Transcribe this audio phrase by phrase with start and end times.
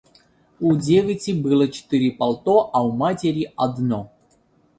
[0.59, 4.09] У девицы было четыре пальто, а у матери одно.